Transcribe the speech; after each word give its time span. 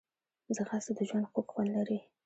ځغاسته 0.55 0.91
د 0.97 0.99
ژوند 1.09 1.29
خوږ 1.31 1.45
خوند 1.51 1.69
لري 1.75 1.99